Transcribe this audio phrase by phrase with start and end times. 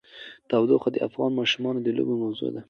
[0.49, 2.59] تودوخه د افغان ماشومانو د لوبو موضوع ده.